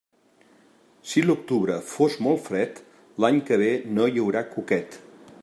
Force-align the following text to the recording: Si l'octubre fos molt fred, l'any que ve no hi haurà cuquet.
Si 1.09 1.21
l'octubre 1.25 1.75
fos 1.91 2.15
molt 2.29 2.43
fred, 2.47 2.81
l'any 3.25 3.39
que 3.51 3.61
ve 3.65 3.71
no 3.93 4.09
hi 4.15 4.25
haurà 4.25 4.45
cuquet. 4.57 4.99